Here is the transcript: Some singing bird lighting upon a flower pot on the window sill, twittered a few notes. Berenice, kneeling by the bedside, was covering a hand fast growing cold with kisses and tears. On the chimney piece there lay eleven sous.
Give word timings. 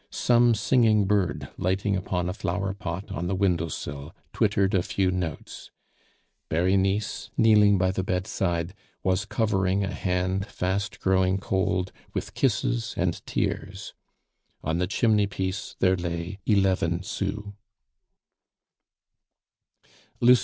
Some 0.09 0.55
singing 0.55 1.05
bird 1.05 1.51
lighting 1.59 1.95
upon 1.95 2.27
a 2.27 2.33
flower 2.33 2.73
pot 2.73 3.11
on 3.11 3.27
the 3.27 3.35
window 3.35 3.67
sill, 3.67 4.15
twittered 4.33 4.73
a 4.73 4.81
few 4.81 5.11
notes. 5.11 5.69
Berenice, 6.49 7.29
kneeling 7.37 7.77
by 7.77 7.91
the 7.91 8.01
bedside, 8.01 8.73
was 9.03 9.25
covering 9.25 9.83
a 9.83 9.93
hand 9.93 10.47
fast 10.47 10.99
growing 11.01 11.37
cold 11.37 11.91
with 12.15 12.33
kisses 12.33 12.95
and 12.97 13.23
tears. 13.27 13.93
On 14.63 14.79
the 14.79 14.87
chimney 14.87 15.27
piece 15.27 15.75
there 15.77 15.95
lay 15.95 16.39
eleven 16.47 17.03
sous. 17.03 17.53